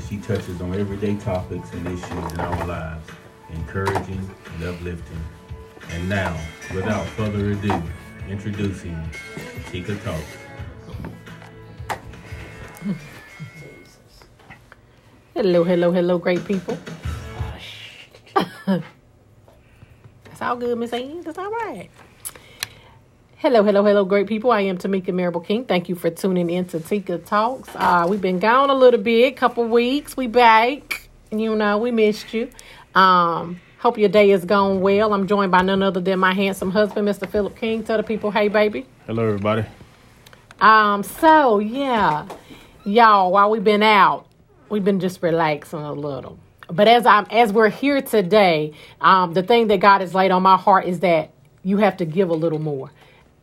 [0.00, 3.06] as she touches on everyday topics and issues in our lives,
[3.52, 5.22] encouraging and uplifting.
[5.90, 6.38] And now,
[6.74, 7.82] without further ado,
[8.28, 8.96] introducing
[9.70, 10.36] Tika Talks.
[15.34, 16.78] Hello, hello, hello, great people.
[18.36, 18.82] Oh,
[20.24, 21.20] That's all good, Miss Ann.
[21.22, 21.90] That's all right.
[23.40, 24.50] Hello, hello, hello, great people.
[24.50, 25.64] I am Tamika Marable King.
[25.64, 27.70] Thank you for tuning in to Tika Talks.
[27.74, 30.14] Uh, we've been gone a little bit, couple weeks.
[30.14, 31.08] We back.
[31.30, 32.50] You know, we missed you.
[32.94, 35.14] Um, hope your day is going well.
[35.14, 37.26] I'm joined by none other than my handsome husband, Mr.
[37.26, 37.82] Philip King.
[37.82, 38.84] Tell the people, hey, baby.
[39.06, 39.64] Hello, everybody.
[40.60, 42.28] Um, so yeah,
[42.84, 44.26] y'all, while we've been out,
[44.68, 46.38] we've been just relaxing a little.
[46.68, 50.42] But as I'm as we're here today, um, the thing that God has laid on
[50.42, 51.30] my heart is that
[51.62, 52.90] you have to give a little more.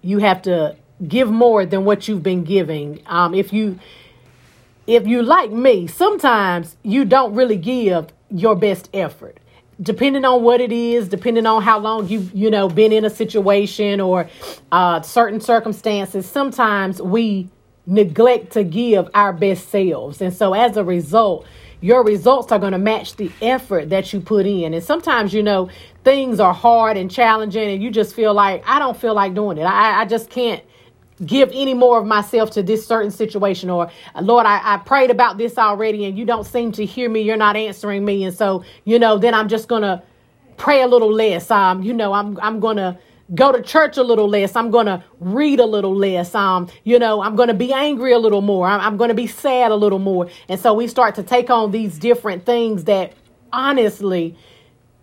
[0.02, 0.76] You have to
[1.06, 3.02] give more than what you've been giving.
[3.06, 3.80] Um, if you
[4.88, 9.38] if you like me, sometimes you don't really give your best effort.
[9.82, 13.10] Depending on what it is, depending on how long you you know been in a
[13.10, 14.30] situation or
[14.72, 17.50] uh, certain circumstances, sometimes we
[17.86, 21.46] neglect to give our best selves, and so as a result,
[21.82, 24.74] your results are going to match the effort that you put in.
[24.74, 25.70] And sometimes, you know,
[26.04, 29.58] things are hard and challenging, and you just feel like, I don't feel like doing
[29.58, 29.64] it.
[29.64, 30.64] I, I just can't
[31.26, 33.70] give any more of myself to this certain situation.
[33.70, 37.22] Or, Lord, I, I prayed about this already, and you don't seem to hear me.
[37.22, 38.24] You're not answering me.
[38.24, 40.02] And so, you know, then I'm just going to
[40.58, 41.52] pray a little less.
[41.52, 42.98] Um, you know, I'm, I'm going to
[43.36, 44.56] go to church a little less.
[44.56, 46.34] I'm going to read a little less.
[46.34, 48.68] Um, you know, I'm going to be angry a little more.
[48.68, 50.30] I'm, I'm going to be sad a little more.
[50.50, 53.14] And so we start to take on these different things that
[53.52, 54.36] honestly,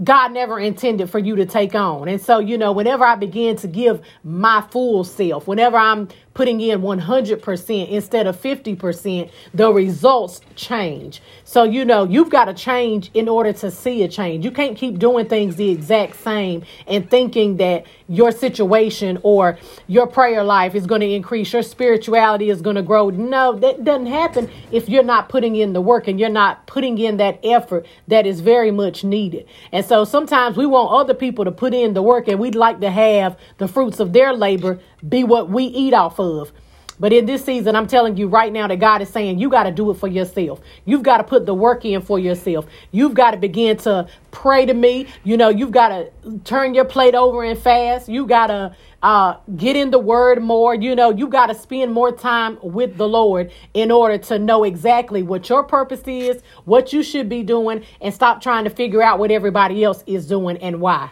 [0.02, 2.08] God never intended for you to take on.
[2.08, 6.60] And so, you know, whenever I begin to give my full self, whenever I'm putting
[6.60, 11.22] in 100% instead of 50%, the results change.
[11.44, 14.44] So, you know, you've got to change in order to see a change.
[14.44, 20.06] You can't keep doing things the exact same and thinking that your situation or your
[20.06, 23.10] prayer life is going to increase, your spirituality is going to grow.
[23.10, 26.98] No, that doesn't happen if you're not putting in the work and you're not putting
[26.98, 29.46] in that effort that is very much needed.
[29.72, 32.80] And so sometimes we want other people to put in the work and we'd like
[32.80, 36.52] to have the fruits of their labor be what we eat off of.
[37.00, 39.64] But in this season, I'm telling you right now that God is saying you got
[39.64, 40.60] to do it for yourself.
[40.84, 42.66] You've got to put the work in for yourself.
[42.92, 45.08] You've got to begin to pray to me.
[45.24, 46.10] You know, you've got to
[46.44, 48.08] turn your plate over and fast.
[48.08, 50.74] You got to uh, get in the word more.
[50.74, 54.62] You know, you got to spend more time with the Lord in order to know
[54.62, 59.02] exactly what your purpose is, what you should be doing, and stop trying to figure
[59.02, 61.10] out what everybody else is doing and why.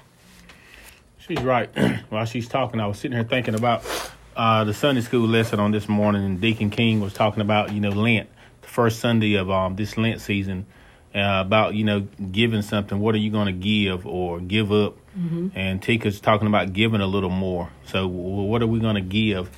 [1.28, 1.70] She's right.
[2.08, 3.84] While she's talking, I was sitting here thinking about
[4.34, 7.80] uh, the Sunday school lesson on this morning, and Deacon King was talking about you
[7.80, 8.28] know Lent,
[8.60, 10.66] the first Sunday of um, this Lent season,
[11.14, 12.98] uh, about you know giving something.
[12.98, 14.96] What are you going to give or give up?
[15.16, 15.48] Mm-hmm.
[15.54, 17.70] And Tika's talking about giving a little more.
[17.86, 19.48] So what are we going to give?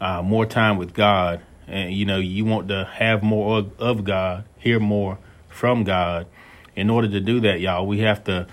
[0.00, 4.04] Uh, more time with God, and you know you want to have more of, of
[4.04, 5.18] God, hear more
[5.48, 6.28] from God.
[6.76, 8.46] In order to do that, y'all, we have to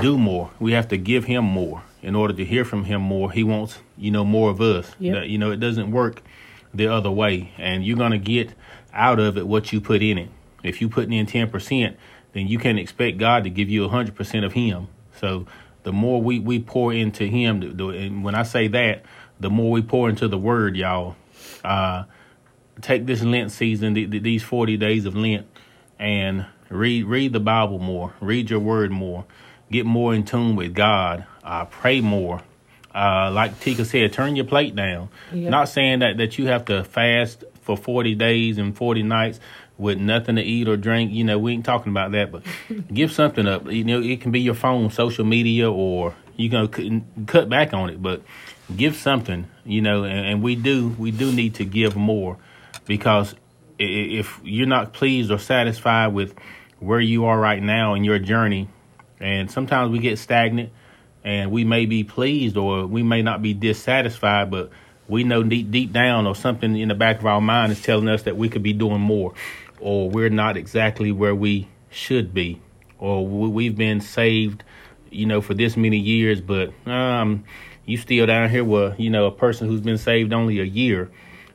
[0.00, 0.52] do more.
[0.60, 3.30] We have to give Him more in order to hear from him more.
[3.30, 4.94] He wants, you know, more of us.
[4.98, 5.26] Yep.
[5.26, 6.22] You know, it doesn't work
[6.72, 7.52] the other way.
[7.58, 8.54] And you're going to get
[8.92, 10.30] out of it what you put in it.
[10.62, 11.96] If you put in 10%,
[12.32, 14.88] then you can expect God to give you 100% of him.
[15.20, 15.46] So
[15.82, 19.04] the more we, we pour into him, the, the, and when I say that,
[19.40, 21.16] the more we pour into the word, y'all,
[21.64, 22.04] uh,
[22.80, 25.46] take this Lent season, the, the, these 40 days of Lent,
[25.98, 29.24] and read read the Bible more, read your word more,
[29.70, 32.42] get more in tune with God, uh, pray more.
[32.94, 35.08] Uh, like Tika said, turn your plate down.
[35.32, 35.50] Yep.
[35.50, 39.40] Not saying that, that you have to fast for 40 days and 40 nights
[39.78, 41.12] with nothing to eat or drink.
[41.12, 42.42] You know, we ain't talking about that, but
[42.92, 43.70] give something up.
[43.70, 47.88] You know, it can be your phone, social media, or you can cut back on
[47.88, 48.22] it, but
[48.74, 52.36] give something, you know, and, and we do, we do need to give more
[52.84, 53.34] because
[53.78, 56.34] if you're not pleased or satisfied with
[56.78, 58.68] where you are right now in your journey,
[59.20, 60.70] and sometimes we get stagnant
[61.28, 64.70] and we may be pleased or we may not be dissatisfied, but
[65.08, 68.08] we know deep deep down or something in the back of our mind is telling
[68.08, 69.34] us that we could be doing more,
[69.78, 72.62] or we're not exactly where we should be,
[72.98, 74.64] or we've been saved,
[75.10, 77.44] you know, for this many years, but um,
[77.84, 81.10] you still down here with you know a person who's been saved only a year,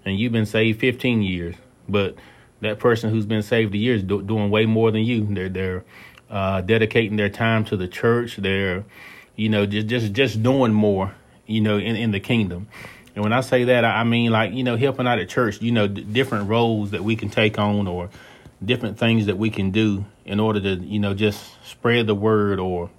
[0.06, 1.56] and you've been saved 15 years,
[1.90, 2.16] but
[2.62, 5.26] that person who's been saved a year is do- doing way more than you.
[5.34, 5.86] They're they're
[6.30, 8.38] uh, dedicating their time to the church.
[8.38, 8.86] They're
[9.36, 11.14] you know, just just just doing more,
[11.46, 12.68] you know, in, in the kingdom.
[13.16, 15.62] And when I say that, I mean like you know, helping out at church.
[15.62, 18.10] You know, d- different roles that we can take on, or
[18.64, 22.60] different things that we can do in order to, you know, just spread the word
[22.60, 22.90] or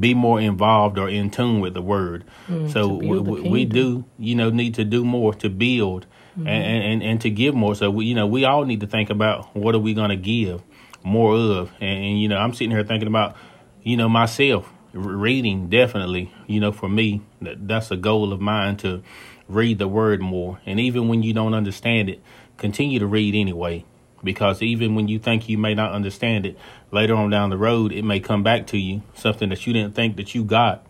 [0.00, 2.24] be more involved or in tune with the word.
[2.48, 6.48] Mm, so we, we do, you know, need to do more to build Mm-hmm.
[6.48, 7.74] and, and and to give more.
[7.74, 10.16] So we, you know, we all need to think about what are we going to
[10.16, 10.62] give
[11.02, 11.72] more of.
[11.80, 13.36] And, and you know, I'm sitting here thinking about,
[13.82, 16.32] you know, myself reading definitely.
[16.46, 19.02] You know, for me, that, that's a goal of mine to
[19.48, 20.60] read the word more.
[20.66, 22.20] And even when you don't understand it,
[22.56, 23.84] continue to read anyway.
[24.24, 26.58] Because even when you think you may not understand it,
[26.90, 29.94] later on down the road, it may come back to you something that you didn't
[29.94, 30.84] think that you got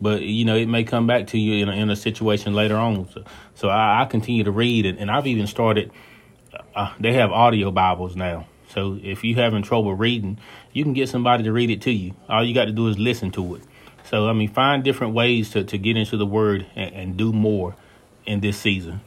[0.00, 2.76] but you know it may come back to you in a, in a situation later
[2.76, 3.08] on.
[3.12, 5.90] So, so I, I continue to read, and, and I've even started.
[6.74, 10.38] Uh, they have audio Bibles now, so if you having trouble reading,
[10.76, 12.12] you can get somebody to read it to you.
[12.28, 13.62] All you got to do is listen to it.
[14.10, 17.32] So I mean, find different ways to, to get into the Word and, and do
[17.32, 17.74] more
[18.26, 19.00] in this season.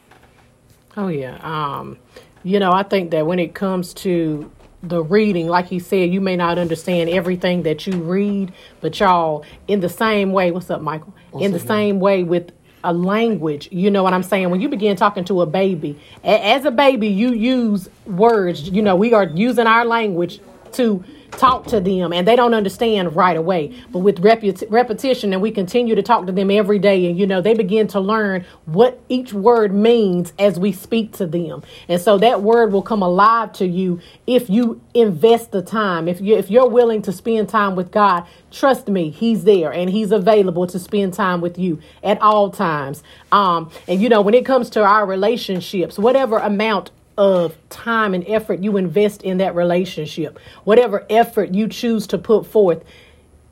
[0.96, 1.38] Oh yeah.
[1.42, 1.96] Um,
[2.42, 4.50] you know, I think that when it comes to
[4.82, 9.44] the reading, like he said, you may not understand everything that you read, but y'all,
[9.68, 11.14] in the same way, what's up, Michael?
[11.38, 12.50] in the same way with
[12.82, 14.50] a language, you know what I'm saying?
[14.50, 18.68] When you begin talking to a baby, a- as a baby, you use words.
[18.68, 20.40] You know, we are using our language
[20.72, 23.74] to talk to them and they don't understand right away.
[23.92, 27.26] But with repeti- repetition and we continue to talk to them every day and you
[27.26, 31.62] know they begin to learn what each word means as we speak to them.
[31.88, 36.08] And so that word will come alive to you if you invest the time.
[36.08, 39.88] If you if you're willing to spend time with God trust me he's there and
[39.90, 43.02] he's available to spend time with you at all times.
[43.32, 48.26] Um and you know when it comes to our relationships whatever amount of time and
[48.26, 52.82] effort you invest in that relationship, whatever effort you choose to put forth,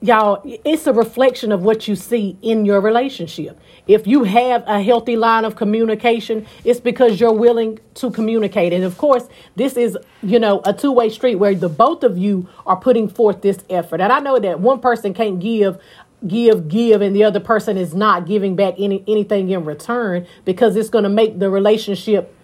[0.01, 3.61] y'all, it's a reflection of what you see in your relationship.
[3.87, 8.73] If you have a healthy line of communication, it's because you're willing to communicate.
[8.73, 12.17] And of course, this is, you know, a two way street where the both of
[12.17, 14.01] you are putting forth this effort.
[14.01, 15.79] And I know that one person can't give
[16.27, 20.75] give give and the other person is not giving back any anything in return because
[20.75, 22.35] it's going to make the relationship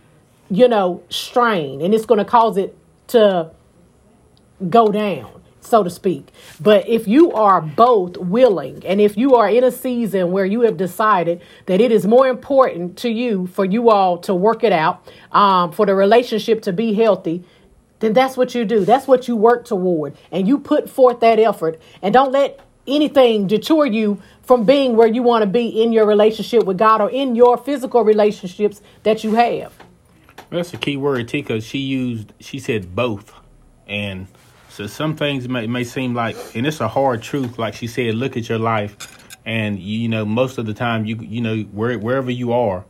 [0.50, 2.76] you know, strain and it's going to cause it
[3.08, 3.50] to
[4.68, 6.28] go down, so to speak.
[6.60, 10.62] But if you are both willing and if you are in a season where you
[10.62, 14.72] have decided that it is more important to you for you all to work it
[14.72, 17.44] out, um, for the relationship to be healthy,
[18.00, 18.84] then that's what you do.
[18.84, 20.16] That's what you work toward.
[20.30, 25.08] And you put forth that effort and don't let anything deter you from being where
[25.08, 29.24] you want to be in your relationship with God or in your physical relationships that
[29.24, 29.72] you have.
[30.50, 31.60] That's a key word, Tika.
[31.60, 33.32] She used, she said both.
[33.86, 34.28] And
[34.68, 37.58] so some things may, may seem like, and it's a hard truth.
[37.58, 38.96] Like she said, look at your life.
[39.44, 42.84] And, you know, most of the time, you, you know, where, wherever you are,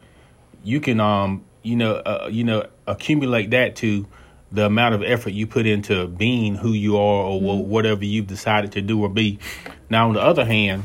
[0.63, 4.07] you can, um, you know, uh, you know, accumulate that to
[4.53, 8.29] the amount of effort you put into being who you are or wh- whatever you've
[8.29, 9.39] decided to do or be.
[9.91, 10.85] Now, on the other hand,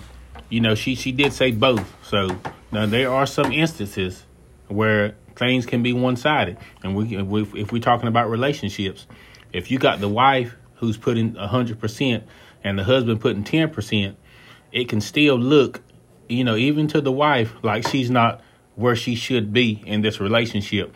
[0.50, 1.86] you know, she, she did say both.
[2.04, 2.40] So
[2.72, 4.26] now there are some instances
[4.68, 6.58] where things can be one sided.
[6.84, 9.08] And we, if, we, if we're talking about relationships,
[9.52, 12.24] if you got the wife who's putting 100%
[12.64, 14.16] and the husband putting 10%,
[14.72, 15.82] it can still look,
[16.28, 18.42] you know, even to the wife, like she's not
[18.76, 20.94] where she should be in this relationship.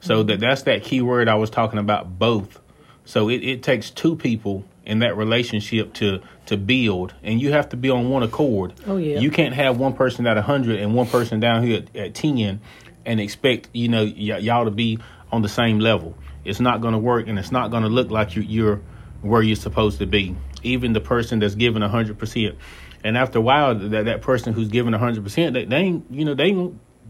[0.00, 0.28] So mm-hmm.
[0.28, 2.60] that that's that key word I was talking about, both.
[3.04, 7.68] So it, it takes two people in that relationship to to build, and you have
[7.70, 8.74] to be on one accord.
[8.86, 9.18] Oh, yeah.
[9.18, 12.60] You can't have one person at hundred and one person down here at, at ten,
[13.06, 14.98] and expect you know y- y'all to be
[15.32, 16.16] on the same level.
[16.44, 18.80] It's not going to work, and it's not going to look like you, you're
[19.22, 20.36] where you're supposed to be.
[20.62, 22.56] Even the person that's giving hundred percent,
[23.02, 26.24] and after a while, that that person who's giving hundred percent, they, they ain't you
[26.24, 26.52] know they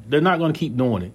[0.09, 1.13] they're not going to keep doing it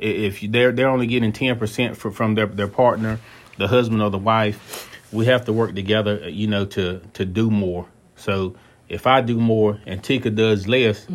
[0.00, 3.20] if they're they're only getting ten percent from their their partner,
[3.58, 7.24] the husband or the wife, we have to work together, uh, you know, to to
[7.24, 7.86] do more.
[8.16, 8.56] So
[8.90, 11.06] if I do more and Tika does less,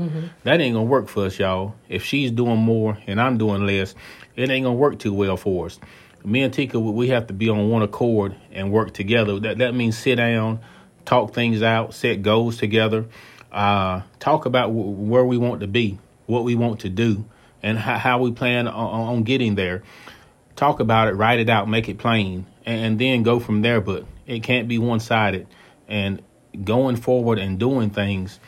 [0.43, 1.75] that ain't gonna work for us, y'all.
[1.89, 3.93] If she's doing more and I'm doing less,
[4.35, 5.79] it ain't gonna work too well for us.
[6.23, 9.39] Me and Tika, we we have to be on one accord and work together.
[9.39, 10.59] That that means sit down,
[11.03, 13.05] talk things out, set goals together,
[13.51, 17.25] uh, talk about w- where we want to be, what we want to do,
[17.61, 19.83] and how, how we plan on, on getting there.
[20.55, 23.81] Talk about it, write it out, make it plain, and, and then go from there.
[23.81, 25.47] But it can't be one sided.
[25.87, 26.21] And
[26.63, 28.39] going forward and doing things,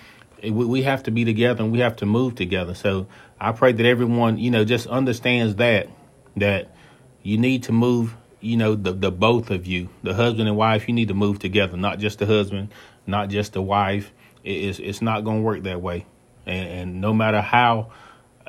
[0.41, 2.73] it, we, we have to be together and we have to move together.
[2.73, 3.07] So
[3.39, 5.89] I pray that everyone, you know, just understands that
[6.37, 6.75] that
[7.23, 8.15] you need to move.
[8.39, 11.39] You know, the the both of you, the husband and wife, you need to move
[11.39, 11.75] together.
[11.75, 12.69] Not just the husband,
[13.05, 14.11] not just the wife.
[14.43, 16.05] It, it's it's not going to work that way.
[16.45, 17.91] And, and no matter how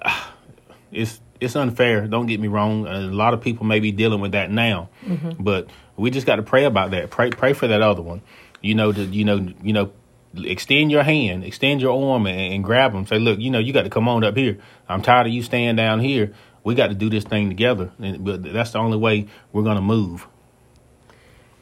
[0.92, 2.06] it's it's unfair.
[2.06, 2.86] Don't get me wrong.
[2.86, 5.42] A lot of people may be dealing with that now, mm-hmm.
[5.42, 7.10] but We just got to pray about that.
[7.10, 8.22] Pray pray for that other one.
[8.60, 9.92] You know, to, you know, you know,
[10.36, 13.06] extend your hand, extend your arm, and, and grab them.
[13.06, 14.58] Say, look, you know, you got to come on up here.
[14.88, 16.32] I'm tired of you staying down here.
[16.64, 17.92] We got to do this thing together.
[17.98, 20.26] And, but that's the only way we're going to move.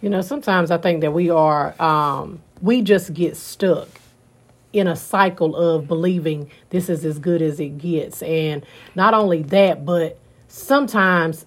[0.01, 3.89] You know, sometimes I think that we are, um, we just get stuck
[4.73, 8.23] in a cycle of believing this is as good as it gets.
[8.23, 11.47] And not only that, but sometimes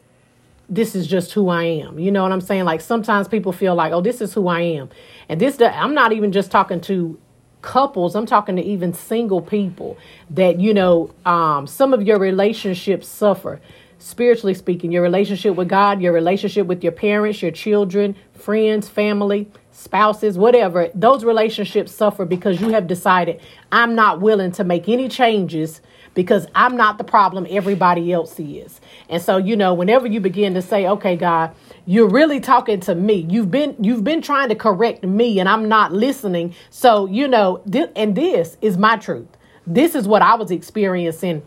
[0.69, 1.97] this is just who I am.
[1.99, 2.65] You know what I'm saying?
[2.65, 4.89] Like sometimes people feel like, oh, this is who I am.
[5.27, 7.19] And this, I'm not even just talking to
[7.61, 9.97] couples, I'm talking to even single people
[10.29, 13.59] that, you know, um, some of your relationships suffer.
[14.01, 19.51] Spiritually speaking, your relationship with God, your relationship with your parents, your children, friends, family,
[19.71, 23.41] spouses, whatever, those relationships suffer because you have decided,
[23.73, 25.81] I'm not willing to make any changes
[26.19, 28.81] because I'm not the problem, everybody else is.
[29.07, 32.93] And so, you know, whenever you begin to say, okay, God, you're really talking to
[32.93, 33.25] me.
[33.29, 36.55] You've been you've been trying to correct me and I'm not listening.
[36.71, 39.29] So, you know, th- and this is my truth.
[39.65, 41.41] This is what I was experiencing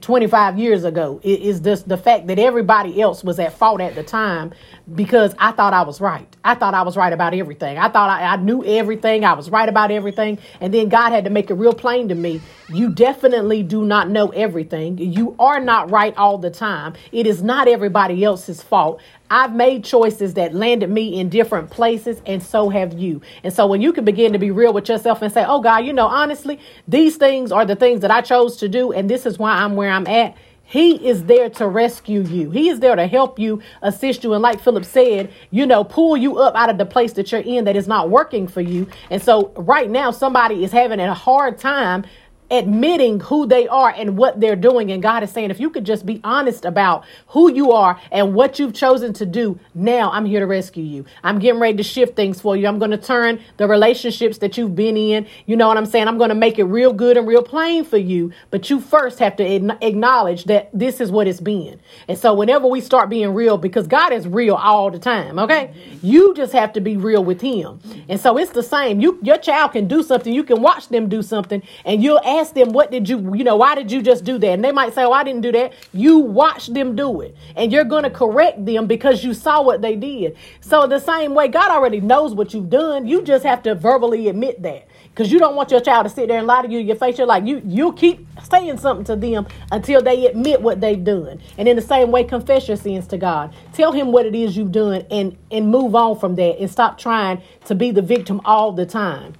[0.00, 3.94] 25 years ago it is just the fact that everybody else was at fault at
[3.94, 4.52] the time
[4.94, 6.26] because I thought I was right.
[6.44, 7.78] I thought I was right about everything.
[7.78, 9.24] I thought I, I, knew everything.
[9.24, 10.38] I was right about everything.
[10.60, 12.40] And then God had to make it real plain to me.
[12.68, 14.98] You definitely do not know everything.
[14.98, 16.94] You are not right all the time.
[17.12, 19.00] It is not everybody else's fault.
[19.30, 23.20] I've made choices that landed me in different places, and so have you.
[23.44, 25.78] And so when you can begin to be real with yourself and say, Oh God,
[25.84, 26.58] you know, honestly,
[26.88, 29.76] these things are the things that I chose to do, and this is why I'm
[29.76, 30.36] where I'm at.
[30.64, 32.52] He is there to rescue you.
[32.52, 34.34] He is there to help you, assist you.
[34.34, 37.40] And like Philip said, you know, pull you up out of the place that you're
[37.40, 38.86] in that is not working for you.
[39.10, 42.04] And so right now, somebody is having a hard time
[42.50, 44.90] admitting who they are and what they're doing.
[44.90, 48.34] And God is saying, if you could just be honest about who you are and
[48.34, 51.04] what you've chosen to do, now I'm here to rescue you.
[51.22, 52.66] I'm getting ready to shift things for you.
[52.66, 55.26] I'm going to turn the relationships that you've been in.
[55.46, 56.08] You know what I'm saying?
[56.08, 58.32] I'm going to make it real good and real plain for you.
[58.50, 59.44] But you first have to
[59.84, 61.80] acknowledge that this is what it's been.
[62.08, 65.72] And so whenever we start being real, because God is real all the time, okay?
[66.02, 67.80] You just have to be real with Him.
[68.08, 69.00] And so it's the same.
[69.00, 70.32] You, your child can do something.
[70.32, 73.44] You can watch them do something and you'll ask ask them, what did you, you
[73.44, 74.48] know, why did you just do that?
[74.48, 75.72] And they might say, oh, I didn't do that.
[75.92, 77.36] You watched them do it.
[77.56, 80.36] And you're going to correct them because you saw what they did.
[80.60, 83.06] So the same way, God already knows what you've done.
[83.06, 84.86] You just have to verbally admit that.
[85.10, 86.96] Because you don't want your child to sit there and lie to you in your
[86.96, 87.18] face.
[87.18, 91.40] You're like, you, you keep saying something to them until they admit what they've done.
[91.58, 93.52] And in the same way, confess your sins to God.
[93.72, 96.96] Tell him what it is you've done and, and move on from that and stop
[96.96, 99.34] trying to be the victim all the time.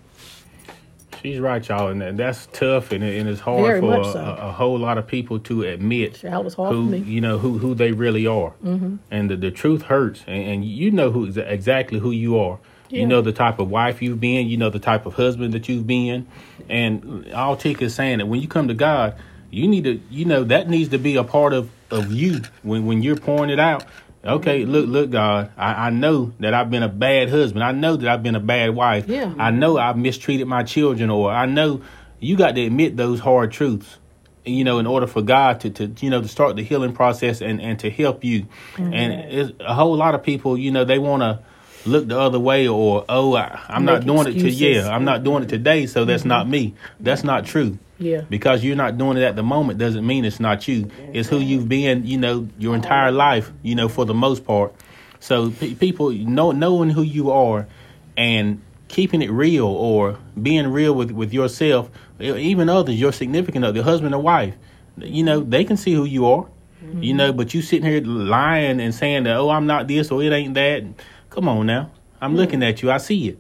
[1.23, 4.19] She's right, y'all, and that's tough, and, and it's hard Very for so.
[4.19, 8.27] a, a, whole lot of people to admit who you know who who they really
[8.27, 8.97] are, mm-hmm.
[9.11, 12.59] and the, the truth hurts, and, and you know who exactly who you are.
[12.89, 13.01] Yeah.
[13.01, 15.69] You know the type of wife you've been, you know the type of husband that
[15.69, 16.27] you've been,
[16.71, 19.15] and all Tika is saying that when you come to God,
[19.51, 22.87] you need to, you know, that needs to be a part of of you when
[22.87, 23.85] when you're pouring it out.
[24.23, 27.65] Okay, look, look, God, I, I know that I've been a bad husband.
[27.65, 29.09] I know that I've been a bad wife.
[29.09, 29.33] Yeah.
[29.39, 31.81] I know I've mistreated my children, or I know
[32.19, 33.97] you got to admit those hard truths.
[34.45, 37.41] You know, in order for God to, to you know to start the healing process
[37.41, 38.93] and and to help you, mm-hmm.
[38.93, 41.41] and a whole lot of people, you know, they want to
[41.87, 44.61] look the other way or oh I, am not doing excuses.
[44.61, 46.29] it to yeah I'm not doing it today, so that's mm-hmm.
[46.29, 46.75] not me.
[46.99, 47.79] That's not true.
[48.01, 48.23] Yeah.
[48.23, 50.91] Because you're not doing it at the moment doesn't mean it's not you.
[51.13, 54.75] It's who you've been, you know, your entire life, you know, for the most part.
[55.21, 57.67] So people know, knowing who you are
[58.17, 63.83] and keeping it real or being real with, with yourself, even others, your significant other,
[63.83, 64.55] husband or wife,
[64.97, 66.49] you know, they can see who you are.
[66.83, 67.03] Mm-hmm.
[67.03, 70.23] You know, but you sitting here lying and saying that, oh, I'm not this or
[70.23, 70.85] it ain't that.
[71.29, 71.91] Come on now.
[72.23, 72.39] I'm mm-hmm.
[72.39, 72.91] looking at you.
[72.91, 73.39] I see it.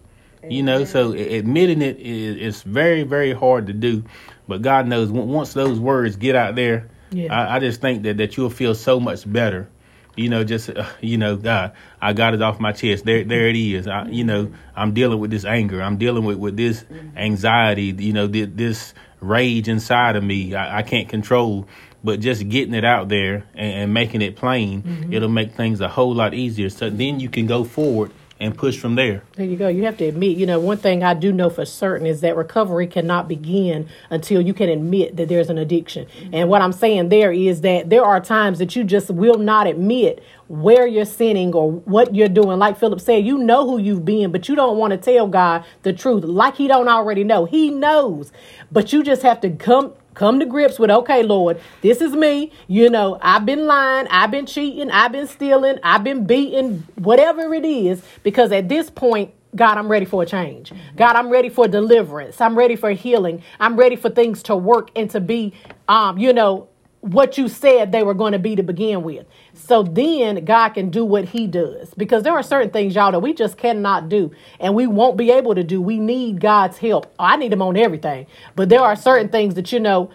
[0.49, 4.05] You know, so admitting it is, is very, very hard to do.
[4.51, 7.33] But God knows once those words get out there, yeah.
[7.33, 9.71] I, I, just think that, that you'll feel so much better.
[10.17, 13.05] You know, just uh, you know, God, I got it off my chest.
[13.05, 13.87] There, there it is.
[13.87, 15.81] I, you know, I'm dealing with this anger.
[15.81, 16.85] I'm dealing with with this
[17.17, 17.95] anxiety.
[17.97, 20.57] You know, this, this rage inside of me.
[20.57, 21.69] I, I, can't control.
[22.03, 25.13] But just getting it out there and, and making it plain, mm-hmm.
[25.13, 26.71] it'll make things a whole lot easier.
[26.71, 29.23] So then you can go forward and push from there.
[29.35, 29.69] There you go.
[29.69, 32.37] You have to admit, you know, one thing I do know for certain is that
[32.37, 36.07] recovery cannot begin until you can admit that there's an addiction.
[36.07, 36.35] Mm-hmm.
[36.35, 39.67] And what I'm saying there is that there are times that you just will not
[39.67, 42.59] admit where you're sinning or what you're doing.
[42.59, 45.65] Like Philip said, you know who you've been, but you don't want to tell God
[45.83, 47.45] the truth like he don't already know.
[47.45, 48.33] He knows.
[48.73, 52.53] But you just have to come come to grips with okay lord this is me
[52.69, 57.55] you know i've been lying i've been cheating i've been stealing i've been beating whatever
[57.55, 60.73] it is because at this point God, I'm ready for a change.
[60.97, 62.41] God, I'm ready for deliverance.
[62.41, 63.43] I'm ready for healing.
[63.59, 65.55] I'm ready for things to work and to be,
[65.89, 66.70] um, you know,
[67.01, 69.27] what you said they were going to be to begin with.
[69.55, 73.21] So then God can do what he does because there are certain things, y'all, that
[73.21, 75.81] we just cannot do and we won't be able to do.
[75.81, 77.13] We need God's help.
[77.19, 80.11] I need him on everything, but there are certain things that, you know,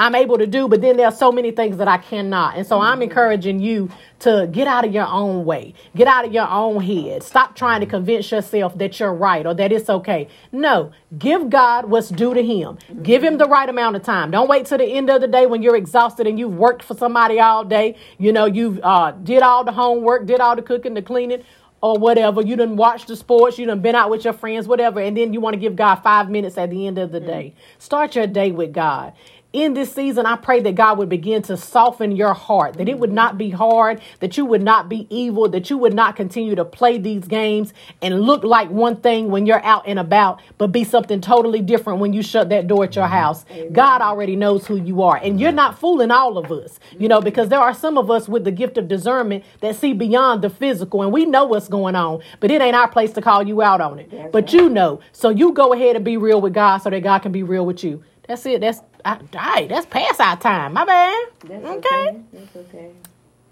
[0.00, 2.56] I'm able to do, but then there are so many things that I cannot.
[2.56, 3.90] And so I'm encouraging you
[4.20, 7.22] to get out of your own way, get out of your own head.
[7.22, 10.28] Stop trying to convince yourself that you're right or that it's okay.
[10.52, 12.78] No, give God what's due to Him.
[13.02, 14.30] Give Him the right amount of time.
[14.30, 16.94] Don't wait till the end of the day when you're exhausted and you've worked for
[16.94, 17.94] somebody all day.
[18.16, 21.44] You know, you've uh, did all the homework, did all the cooking, the cleaning
[21.82, 22.42] or whatever.
[22.42, 25.32] You didn't watch the sports, you done been out with your friends, whatever, and then
[25.32, 27.54] you want to give God five minutes at the end of the day.
[27.78, 29.14] Start your day with God
[29.52, 32.98] in this season, I pray that God would begin to soften your heart, that it
[32.98, 36.54] would not be hard, that you would not be evil, that you would not continue
[36.54, 40.68] to play these games and look like one thing when you're out and about, but
[40.68, 43.44] be something totally different when you shut that door at your house.
[43.50, 43.72] Amen.
[43.72, 47.20] God already knows who you are, and you're not fooling all of us, you know,
[47.20, 50.50] because there are some of us with the gift of discernment that see beyond the
[50.50, 53.62] physical, and we know what's going on, but it ain't our place to call you
[53.62, 54.30] out on it.
[54.30, 57.18] But you know, so you go ahead and be real with God so that God
[57.20, 58.04] can be real with you.
[58.30, 58.60] That's it.
[58.60, 60.74] That's I, right, that's past our time.
[60.74, 61.28] My bad.
[61.40, 61.76] That's okay.
[61.78, 62.20] okay.
[62.32, 62.90] That's okay.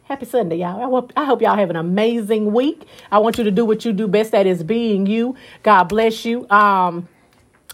[0.05, 0.81] Happy Sunday, y'all.
[0.81, 2.85] I hope, I hope y'all have an amazing week.
[3.11, 5.35] I want you to do what you do best, that is being you.
[5.65, 6.49] God bless you.
[6.49, 7.09] Um,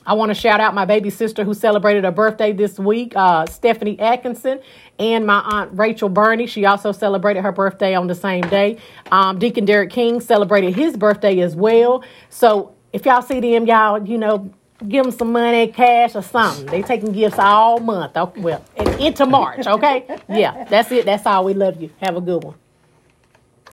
[0.07, 3.45] I want to shout out my baby sister who celebrated her birthday this week, uh,
[3.45, 4.61] Stephanie Atkinson,
[4.99, 6.47] and my aunt Rachel Burney.
[6.47, 8.79] She also celebrated her birthday on the same day.
[9.13, 12.03] Um, Deacon Derek King celebrated his birthday as well.
[12.31, 14.51] So if y'all see them, y'all, you know,
[14.89, 16.67] give them some money, cash, or something.
[16.67, 18.17] They taking gifts all month.
[18.17, 18.65] Okay, well,
[18.99, 19.67] into March.
[19.67, 21.05] Okay, yeah, that's it.
[21.07, 21.45] That's all.
[21.45, 21.91] We love you.
[22.01, 22.55] Have a good one.